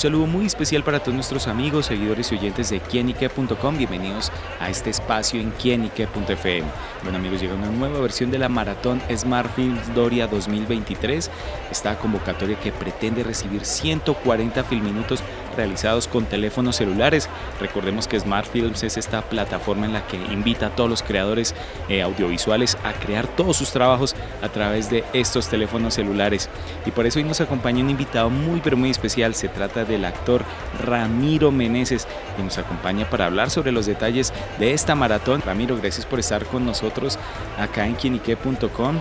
saludo 0.00 0.26
muy 0.26 0.46
especial 0.46 0.82
para 0.82 1.00
todos 1.00 1.14
nuestros 1.14 1.46
amigos, 1.46 1.84
seguidores 1.84 2.32
y 2.32 2.36
oyentes 2.36 2.70
de 2.70 2.80
quienique.com. 2.80 3.76
Bienvenidos 3.76 4.32
a 4.58 4.70
este 4.70 4.88
espacio 4.88 5.38
en 5.38 5.50
quienique.fm. 5.50 6.64
Bueno 7.02 7.18
amigos, 7.18 7.38
llega 7.38 7.52
una 7.52 7.70
nueva 7.70 8.00
versión 8.00 8.30
de 8.30 8.38
la 8.38 8.48
maratón 8.48 9.02
Smart 9.14 9.54
Films 9.54 9.94
Doria 9.94 10.26
2023. 10.26 11.30
Esta 11.70 11.98
convocatoria 11.98 12.58
que 12.58 12.72
pretende 12.72 13.22
recibir 13.22 13.66
140 13.66 14.64
filminutos 14.64 15.22
realizados 15.56 16.08
con 16.08 16.24
teléfonos 16.26 16.76
celulares. 16.76 17.28
Recordemos 17.60 18.06
que 18.06 18.18
Smart 18.18 18.46
Films 18.46 18.82
es 18.82 18.96
esta 18.96 19.22
plataforma 19.22 19.86
en 19.86 19.92
la 19.92 20.06
que 20.06 20.16
invita 20.16 20.66
a 20.66 20.70
todos 20.70 20.90
los 20.90 21.02
creadores 21.02 21.54
eh, 21.88 22.02
audiovisuales 22.02 22.76
a 22.84 22.92
crear 22.92 23.26
todos 23.26 23.56
sus 23.56 23.70
trabajos 23.70 24.14
a 24.42 24.48
través 24.48 24.90
de 24.90 25.04
estos 25.12 25.48
teléfonos 25.48 25.94
celulares. 25.94 26.48
Y 26.86 26.90
por 26.90 27.06
eso 27.06 27.18
hoy 27.18 27.24
nos 27.24 27.40
acompaña 27.40 27.82
un 27.82 27.90
invitado 27.90 28.30
muy 28.30 28.60
pero 28.60 28.76
muy 28.76 28.90
especial. 28.90 29.34
Se 29.34 29.48
trata 29.48 29.84
del 29.84 30.04
actor 30.04 30.44
Ramiro 30.84 31.50
Meneses, 31.50 32.06
que 32.36 32.42
nos 32.42 32.58
acompaña 32.58 33.08
para 33.08 33.26
hablar 33.26 33.50
sobre 33.50 33.72
los 33.72 33.86
detalles 33.86 34.32
de 34.58 34.72
esta 34.72 34.94
maratón. 34.94 35.42
Ramiro, 35.42 35.76
gracias 35.76 36.06
por 36.06 36.20
estar 36.20 36.44
con 36.46 36.64
nosotros 36.64 37.18
acá 37.58 37.86
en 37.86 37.94
quienique.com. 37.94 39.00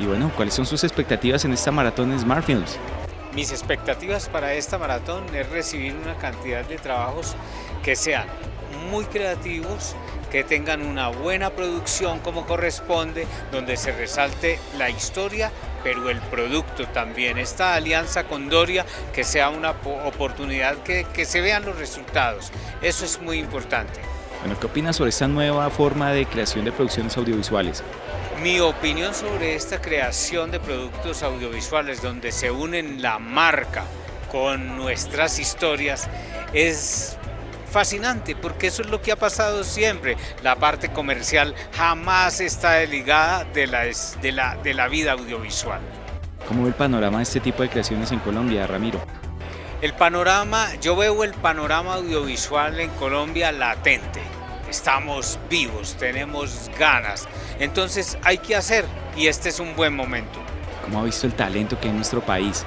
Y 0.00 0.06
bueno, 0.06 0.30
¿cuáles 0.36 0.54
son 0.54 0.66
sus 0.66 0.84
expectativas 0.84 1.44
en 1.44 1.52
esta 1.52 1.72
maratón 1.72 2.16
Smart 2.18 2.44
Films? 2.44 2.78
Mis 3.34 3.52
expectativas 3.52 4.28
para 4.28 4.54
esta 4.54 4.78
maratón 4.78 5.34
es 5.34 5.48
recibir 5.50 5.94
una 5.94 6.16
cantidad 6.16 6.64
de 6.64 6.78
trabajos 6.78 7.36
que 7.82 7.94
sean 7.94 8.26
muy 8.90 9.04
creativos, 9.04 9.94
que 10.30 10.44
tengan 10.44 10.82
una 10.82 11.08
buena 11.08 11.50
producción 11.50 12.20
como 12.20 12.46
corresponde, 12.46 13.26
donde 13.52 13.76
se 13.76 13.92
resalte 13.92 14.58
la 14.76 14.88
historia, 14.90 15.52
pero 15.84 16.08
el 16.08 16.20
producto 16.22 16.86
también. 16.88 17.38
Esta 17.38 17.74
alianza 17.74 18.24
con 18.24 18.48
Doria, 18.48 18.84
que 19.12 19.24
sea 19.24 19.50
una 19.50 19.70
oportunidad 20.04 20.78
que, 20.78 21.04
que 21.12 21.24
se 21.24 21.40
vean 21.40 21.64
los 21.64 21.78
resultados. 21.78 22.50
Eso 22.82 23.04
es 23.04 23.20
muy 23.20 23.38
importante. 23.38 24.07
Bueno, 24.40 24.58
¿qué 24.60 24.66
opinas 24.66 24.96
sobre 24.96 25.10
esta 25.10 25.26
nueva 25.26 25.68
forma 25.70 26.12
de 26.12 26.24
creación 26.26 26.64
de 26.64 26.72
producciones 26.72 27.16
audiovisuales? 27.16 27.82
Mi 28.42 28.60
opinión 28.60 29.12
sobre 29.14 29.56
esta 29.56 29.80
creación 29.80 30.52
de 30.52 30.60
productos 30.60 31.24
audiovisuales 31.24 32.00
donde 32.00 32.30
se 32.30 32.50
unen 32.50 33.02
la 33.02 33.18
marca 33.18 33.84
con 34.30 34.76
nuestras 34.76 35.40
historias 35.40 36.08
es 36.52 37.16
fascinante 37.70 38.36
porque 38.36 38.68
eso 38.68 38.82
es 38.82 38.90
lo 38.90 39.02
que 39.02 39.10
ha 39.10 39.16
pasado 39.16 39.64
siempre. 39.64 40.16
La 40.44 40.54
parte 40.54 40.90
comercial 40.90 41.54
jamás 41.72 42.40
está 42.40 42.74
desligada 42.74 43.44
de 43.44 43.66
la, 43.66 43.84
de 44.22 44.32
la, 44.32 44.56
de 44.56 44.74
la 44.74 44.86
vida 44.86 45.12
audiovisual. 45.12 45.80
¿Cómo 46.46 46.62
ve 46.62 46.68
el 46.68 46.74
panorama 46.74 47.18
de 47.18 47.24
este 47.24 47.40
tipo 47.40 47.62
de 47.64 47.68
creaciones 47.68 48.12
en 48.12 48.20
Colombia, 48.20 48.66
Ramiro? 48.68 49.00
El 49.80 49.94
panorama, 49.94 50.74
yo 50.80 50.96
veo 50.96 51.22
el 51.22 51.32
panorama 51.34 51.94
audiovisual 51.94 52.80
en 52.80 52.90
Colombia 52.90 53.52
latente. 53.52 54.20
Estamos 54.68 55.38
vivos, 55.48 55.94
tenemos 55.96 56.68
ganas. 56.76 57.28
Entonces 57.60 58.18
hay 58.24 58.38
que 58.38 58.56
hacer 58.56 58.84
y 59.16 59.28
este 59.28 59.50
es 59.50 59.60
un 59.60 59.76
buen 59.76 59.94
momento. 59.94 60.40
¿Cómo 60.82 60.98
ha 60.98 61.04
visto 61.04 61.28
el 61.28 61.34
talento 61.34 61.78
que 61.78 61.84
hay 61.84 61.90
en 61.90 61.96
nuestro 61.96 62.20
país? 62.20 62.64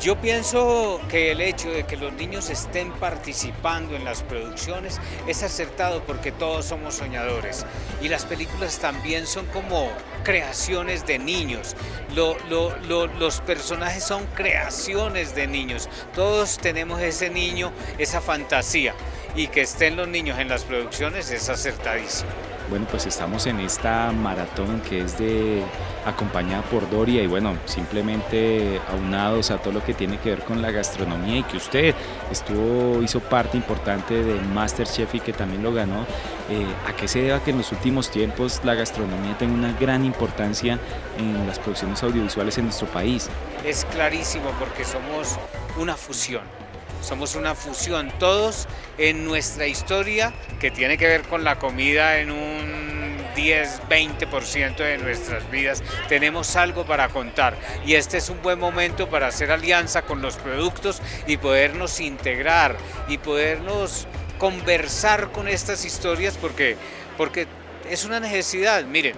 Yo 0.00 0.20
pienso 0.20 1.00
que 1.08 1.30
el 1.30 1.40
hecho 1.40 1.70
de 1.70 1.84
que 1.84 1.96
los 1.96 2.12
niños 2.12 2.50
estén 2.50 2.92
participando 2.92 3.94
en 3.94 4.04
las 4.04 4.22
producciones 4.22 5.00
es 5.26 5.42
acertado 5.42 6.02
porque 6.04 6.32
todos 6.32 6.66
somos 6.66 6.96
soñadores 6.96 7.64
y 8.02 8.08
las 8.08 8.24
películas 8.26 8.78
también 8.80 9.26
son 9.26 9.46
como 9.46 9.88
creaciones 10.22 11.06
de 11.06 11.18
niños. 11.18 11.76
los 12.14 13.40
personajes 13.42 14.04
son 14.04 14.26
creaciones 14.34 15.34
de 15.34 15.46
niños. 15.46 15.88
Todos 16.14 16.58
tenemos 16.58 17.00
ese 17.00 17.30
niño, 17.30 17.72
esa 17.96 18.20
fantasía 18.20 18.94
y 19.36 19.48
que 19.48 19.62
estén 19.62 19.96
los 19.96 20.08
niños 20.08 20.38
en 20.38 20.48
las 20.48 20.64
producciones 20.64 21.30
es 21.30 21.48
acertadísimo. 21.48 22.30
Bueno, 22.70 22.86
pues 22.90 23.04
estamos 23.06 23.46
en 23.46 23.60
esta 23.60 24.10
maratón 24.10 24.80
que 24.80 25.00
es 25.00 25.18
de 25.18 25.62
acompañada 26.06 26.62
por 26.62 26.88
Doria 26.88 27.22
y 27.22 27.26
bueno, 27.26 27.56
simplemente 27.66 28.80
aunados 28.90 29.50
a 29.50 29.58
todo 29.58 29.74
lo 29.74 29.84
que 29.84 29.92
tiene 29.92 30.18
que 30.18 30.30
ver 30.30 30.44
con 30.44 30.62
la 30.62 30.70
gastronomía 30.70 31.38
y 31.38 31.42
que 31.42 31.58
usted 31.58 31.94
estuvo, 32.30 33.02
hizo 33.02 33.20
parte 33.20 33.58
importante 33.58 34.14
de 34.22 34.40
Masterchef 34.40 35.14
y 35.14 35.20
que 35.20 35.34
también 35.34 35.62
lo 35.62 35.74
ganó. 35.74 36.06
Eh, 36.50 36.66
¿A 36.88 36.96
qué 36.96 37.06
se 37.06 37.20
deba 37.20 37.40
que 37.40 37.50
en 37.50 37.58
los 37.58 37.70
últimos 37.70 38.10
tiempos 38.10 38.60
la 38.64 38.74
gastronomía 38.74 39.36
tenga 39.36 39.54
una 39.54 39.72
gran 39.78 40.04
importancia 40.04 40.78
en 41.18 41.46
las 41.46 41.58
producciones 41.58 42.02
audiovisuales 42.02 42.56
en 42.56 42.64
nuestro 42.64 42.86
país? 42.86 43.28
Es 43.64 43.84
clarísimo 43.86 44.50
porque 44.58 44.84
somos 44.84 45.38
una 45.76 45.96
fusión 45.96 46.63
somos 47.00 47.34
una 47.34 47.54
fusión, 47.54 48.12
todos 48.18 48.66
en 48.98 49.24
nuestra 49.24 49.66
historia 49.66 50.32
que 50.60 50.70
tiene 50.70 50.96
que 50.98 51.06
ver 51.06 51.22
con 51.22 51.44
la 51.44 51.58
comida 51.58 52.18
en 52.18 52.30
un 52.30 52.94
10-20% 53.34 54.76
de 54.76 54.98
nuestras 54.98 55.50
vidas. 55.50 55.82
Tenemos 56.08 56.56
algo 56.56 56.84
para 56.84 57.08
contar 57.08 57.56
y 57.84 57.94
este 57.94 58.18
es 58.18 58.30
un 58.30 58.40
buen 58.42 58.58
momento 58.58 59.08
para 59.08 59.26
hacer 59.28 59.50
alianza 59.50 60.02
con 60.02 60.22
los 60.22 60.36
productos 60.36 61.02
y 61.26 61.36
podernos 61.36 62.00
integrar 62.00 62.76
y 63.08 63.18
podernos 63.18 64.06
conversar 64.38 65.30
con 65.32 65.48
estas 65.48 65.84
historias 65.84 66.36
porque, 66.40 66.76
porque 67.16 67.46
es 67.90 68.04
una 68.04 68.20
necesidad. 68.20 68.84
Miren, 68.84 69.14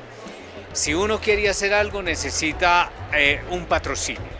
si 0.72 0.94
uno 0.94 1.20
quiere 1.20 1.48
hacer 1.48 1.72
algo 1.72 2.02
necesita 2.02 2.90
eh, 3.14 3.40
un 3.50 3.66
patrocinio 3.66 4.35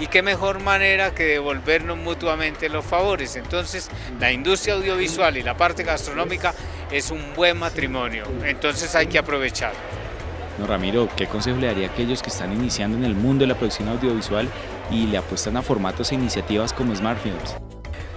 y 0.00 0.06
qué 0.06 0.22
mejor 0.22 0.60
manera 0.60 1.14
que 1.14 1.24
devolvernos 1.24 1.98
mutuamente 1.98 2.68
los 2.68 2.84
favores. 2.84 3.36
Entonces, 3.36 3.90
la 4.18 4.32
industria 4.32 4.74
audiovisual 4.74 5.36
y 5.36 5.42
la 5.42 5.56
parte 5.56 5.84
gastronómica 5.84 6.54
es 6.90 7.10
un 7.10 7.34
buen 7.34 7.58
matrimonio, 7.58 8.24
entonces 8.44 8.94
hay 8.96 9.06
que 9.06 9.18
aprovechar. 9.18 9.72
No, 10.58 10.66
Ramiro, 10.66 11.08
¿qué 11.16 11.26
consejo 11.26 11.58
le 11.58 11.68
daría 11.68 11.88
a 11.88 11.90
aquellos 11.90 12.22
que 12.22 12.30
están 12.30 12.52
iniciando 12.52 12.96
en 12.96 13.04
el 13.04 13.14
mundo 13.14 13.44
de 13.44 13.48
la 13.48 13.54
producción 13.54 13.88
audiovisual 13.88 14.48
y 14.90 15.06
le 15.06 15.18
apuestan 15.18 15.56
a 15.56 15.62
formatos 15.62 16.10
e 16.12 16.16
iniciativas 16.16 16.72
como 16.72 16.94
Smart 16.94 17.22
Films? 17.22 17.56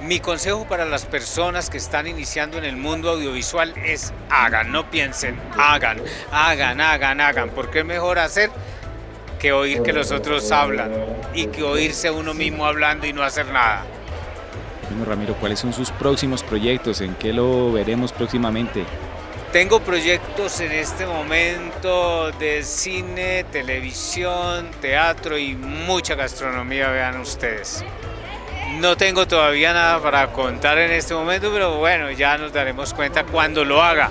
Mi 0.01 0.19
consejo 0.19 0.67
para 0.67 0.83
las 0.83 1.05
personas 1.05 1.69
que 1.69 1.77
están 1.77 2.07
iniciando 2.07 2.57
en 2.57 2.65
el 2.65 2.75
mundo 2.75 3.11
audiovisual 3.11 3.73
es 3.85 4.11
hagan, 4.29 4.73
no 4.73 4.89
piensen, 4.89 5.39
hagan, 5.57 6.01
hagan, 6.29 6.81
hagan, 6.81 7.21
hagan, 7.21 7.49
porque 7.51 7.79
es 7.79 7.85
mejor 7.85 8.19
hacer 8.19 8.49
que 9.43 9.51
oír 9.51 9.81
que 9.81 9.91
los 9.91 10.09
otros 10.11 10.49
hablan 10.53 10.89
y 11.33 11.47
que 11.47 11.63
oírse 11.63 12.09
uno 12.09 12.33
mismo 12.33 12.65
hablando 12.65 13.05
y 13.05 13.11
no 13.11 13.23
hacer 13.23 13.45
nada. 13.47 13.83
Bueno, 14.89 15.03
Ramiro, 15.03 15.33
¿cuáles 15.35 15.59
son 15.59 15.73
sus 15.73 15.91
próximos 15.91 16.41
proyectos? 16.41 17.01
¿En 17.01 17.13
qué 17.15 17.33
lo 17.33 17.73
veremos 17.73 18.13
próximamente? 18.13 18.85
Tengo 19.51 19.81
proyectos 19.81 20.61
en 20.61 20.71
este 20.71 21.05
momento 21.05 22.31
de 22.31 22.63
cine, 22.63 23.43
televisión, 23.51 24.71
teatro 24.79 25.37
y 25.37 25.55
mucha 25.55 26.15
gastronomía, 26.15 26.89
vean 26.91 27.19
ustedes. 27.19 27.83
No 28.79 28.95
tengo 28.95 29.27
todavía 29.27 29.73
nada 29.73 30.01
para 30.01 30.31
contar 30.31 30.77
en 30.77 30.91
este 30.91 31.13
momento, 31.13 31.51
pero 31.51 31.79
bueno, 31.79 32.09
ya 32.11 32.37
nos 32.37 32.53
daremos 32.53 32.93
cuenta 32.93 33.25
cuando 33.25 33.65
lo 33.65 33.83
haga. 33.83 34.09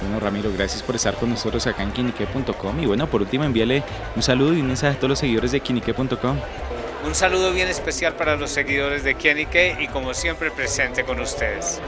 Bueno, 0.00 0.20
Ramiro, 0.20 0.50
gracias 0.52 0.82
por 0.82 0.96
estar 0.96 1.14
con 1.14 1.30
nosotros 1.30 1.66
acá 1.66 1.82
en 1.82 1.92
quinique.com. 1.92 2.80
Y 2.80 2.86
bueno, 2.86 3.08
por 3.08 3.22
último, 3.22 3.44
envíale 3.44 3.82
un 4.16 4.22
saludo 4.22 4.54
y 4.54 4.60
un 4.60 4.68
mensaje 4.68 4.96
a 4.96 4.98
todos 4.98 5.10
los 5.10 5.18
seguidores 5.18 5.52
de 5.52 5.60
quinique.com. 5.60 6.36
Un 7.04 7.14
saludo 7.14 7.52
bien 7.52 7.68
especial 7.68 8.14
para 8.14 8.36
los 8.36 8.50
seguidores 8.50 9.04
de 9.04 9.14
Quinique 9.14 9.76
y 9.80 9.86
como 9.86 10.14
siempre 10.14 10.50
presente 10.50 11.04
con 11.04 11.20
ustedes. 11.20 11.80